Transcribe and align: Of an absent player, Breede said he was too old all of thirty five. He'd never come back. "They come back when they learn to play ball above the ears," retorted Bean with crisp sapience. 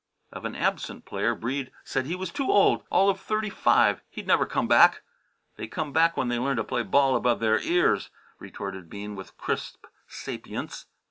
Of 0.33 0.45
an 0.45 0.55
absent 0.55 1.05
player, 1.05 1.35
Breede 1.35 1.71
said 1.83 2.07
he 2.07 2.15
was 2.15 2.31
too 2.31 2.49
old 2.51 2.81
all 2.89 3.07
of 3.07 3.19
thirty 3.19 3.51
five. 3.51 4.01
He'd 4.09 4.25
never 4.25 4.47
come 4.47 4.67
back. 4.67 5.03
"They 5.57 5.67
come 5.67 5.93
back 5.93 6.17
when 6.17 6.27
they 6.27 6.39
learn 6.39 6.57
to 6.57 6.63
play 6.63 6.81
ball 6.81 7.15
above 7.15 7.39
the 7.39 7.59
ears," 7.61 8.09
retorted 8.39 8.89
Bean 8.89 9.15
with 9.15 9.37
crisp 9.37 9.85
sapience. 10.07 10.87